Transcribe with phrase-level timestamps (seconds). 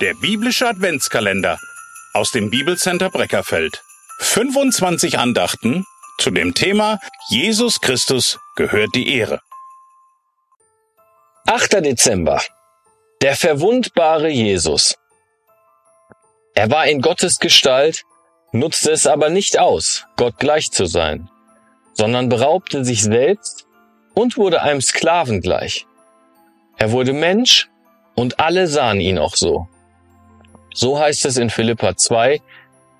[0.00, 1.58] Der biblische Adventskalender
[2.12, 3.82] aus dem Bibelcenter Breckerfeld.
[4.20, 5.84] 25 Andachten
[6.18, 9.40] zu dem Thema Jesus Christus gehört die Ehre.
[11.46, 11.84] 8.
[11.84, 12.40] Dezember.
[13.22, 14.96] Der verwundbare Jesus.
[16.54, 18.04] Er war in Gottes Gestalt,
[18.52, 21.28] nutzte es aber nicht aus, Gott gleich zu sein,
[21.94, 23.66] sondern beraubte sich selbst
[24.14, 25.86] und wurde einem Sklaven gleich.
[26.76, 27.68] Er wurde Mensch
[28.14, 29.66] und alle sahen ihn auch so.
[30.80, 32.40] So heißt es in Philippa 2, in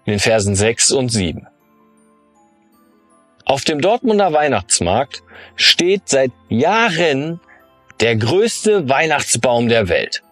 [0.05, 1.47] den Versen 6 und 7.
[3.45, 5.23] Auf dem Dortmunder Weihnachtsmarkt
[5.55, 7.39] steht seit Jahren
[8.01, 10.25] der größte Weihnachtsbaum der Welt.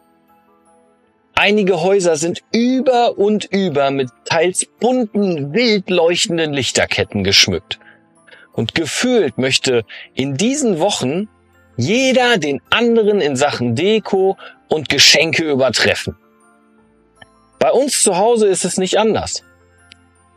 [1.36, 7.78] Einige Häuser sind über und über mit teils bunten, wild leuchtenden Lichterketten geschmückt.
[8.54, 11.28] Und gefühlt möchte in diesen Wochen
[11.76, 14.36] jeder den anderen in Sachen Deko
[14.66, 16.16] und Geschenke übertreffen.
[17.58, 19.42] Bei uns zu Hause ist es nicht anders.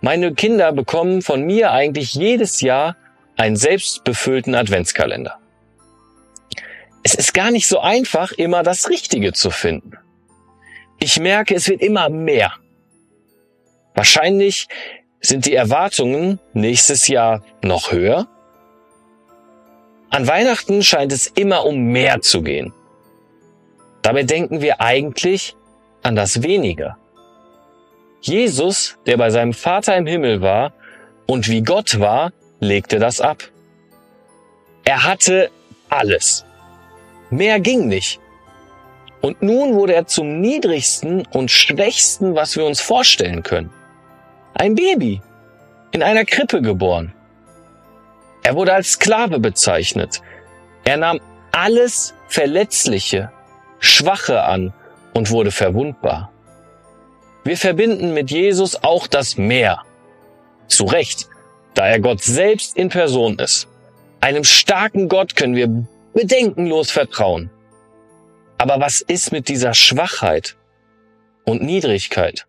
[0.01, 2.95] Meine Kinder bekommen von mir eigentlich jedes Jahr
[3.37, 5.39] einen selbstbefüllten Adventskalender.
[7.03, 9.97] Es ist gar nicht so einfach, immer das Richtige zu finden.
[10.99, 12.53] Ich merke, es wird immer mehr.
[13.93, 14.67] Wahrscheinlich
[15.21, 18.27] sind die Erwartungen nächstes Jahr noch höher.
[20.09, 22.73] An Weihnachten scheint es immer um mehr zu gehen.
[24.01, 25.55] Dabei denken wir eigentlich
[26.01, 26.95] an das Wenige.
[28.21, 30.73] Jesus, der bei seinem Vater im Himmel war
[31.25, 33.43] und wie Gott war, legte das ab.
[34.83, 35.49] Er hatte
[35.89, 36.45] alles.
[37.29, 38.19] Mehr ging nicht.
[39.21, 43.69] Und nun wurde er zum niedrigsten und schwächsten, was wir uns vorstellen können.
[44.53, 45.21] Ein Baby.
[45.91, 47.13] In einer Krippe geboren.
[48.43, 50.21] Er wurde als Sklave bezeichnet.
[50.85, 51.19] Er nahm
[51.51, 53.31] alles Verletzliche,
[53.79, 54.73] Schwache an
[55.13, 56.31] und wurde verwundbar.
[57.43, 59.83] Wir verbinden mit Jesus auch das Meer.
[60.67, 61.29] Zu Recht,
[61.73, 63.67] da er Gott selbst in Person ist.
[64.21, 67.49] Einem starken Gott können wir bedenkenlos vertrauen.
[68.57, 70.57] Aber was ist mit dieser Schwachheit
[71.45, 72.45] und Niedrigkeit?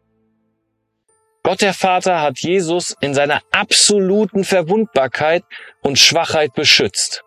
[1.43, 5.45] Gott der Vater hat Jesus in seiner absoluten Verwundbarkeit
[5.81, 7.25] und Schwachheit beschützt.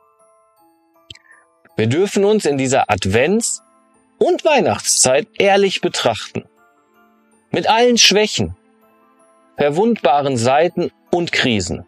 [1.75, 3.61] Wir dürfen uns in dieser Advents-
[4.19, 6.43] und Weihnachtszeit ehrlich betrachten.
[7.53, 8.55] Mit allen Schwächen,
[9.57, 11.85] verwundbaren Seiten und Krisen.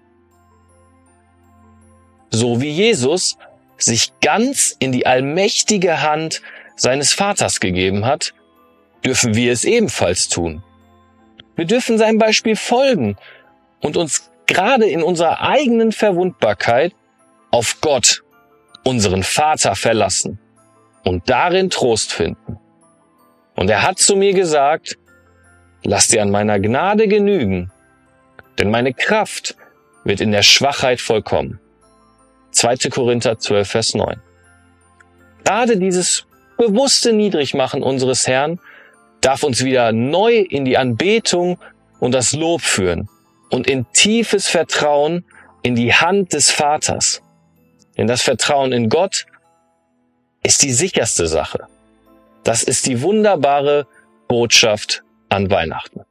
[2.29, 3.35] So wie Jesus
[3.75, 6.43] sich ganz in die allmächtige Hand
[6.75, 8.35] seines Vaters gegeben hat,
[9.03, 10.63] dürfen wir es ebenfalls tun.
[11.55, 13.17] Wir dürfen seinem Beispiel folgen
[13.81, 16.93] und uns gerade in unserer eigenen Verwundbarkeit
[17.49, 18.21] auf Gott,
[18.83, 20.37] unseren Vater, verlassen
[21.03, 22.59] und darin Trost finden.
[23.55, 24.99] Und er hat zu mir gesagt,
[25.83, 27.71] Lass dir an meiner Gnade genügen,
[28.57, 29.55] denn meine Kraft
[30.03, 31.59] wird in der Schwachheit vollkommen.
[32.51, 32.89] 2.
[32.89, 34.21] Korinther 12, Vers 9.
[35.43, 36.25] Gerade dieses
[36.57, 38.59] bewusste Niedrigmachen unseres Herrn
[39.21, 41.59] darf uns wieder neu in die Anbetung
[41.99, 43.09] und das Lob führen
[43.49, 45.25] und in tiefes Vertrauen
[45.63, 47.21] in die Hand des Vaters.
[47.97, 49.25] Denn das Vertrauen in Gott
[50.43, 51.67] ist die sicherste Sache.
[52.43, 53.87] Das ist die wunderbare
[54.27, 55.03] Botschaft
[55.35, 56.05] an Weihnachten.